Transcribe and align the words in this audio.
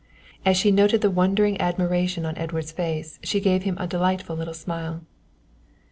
As 0.43 0.57
she 0.57 0.71
noted 0.71 1.01
the 1.01 1.11
wondering 1.11 1.61
admiration 1.61 2.25
on 2.25 2.35
Edward's 2.35 2.71
face 2.71 3.19
she 3.21 3.39
gave 3.39 3.61
him 3.61 3.77
a 3.79 3.85
delightful 3.85 4.35
little 4.35 4.55
smile. 4.55 5.01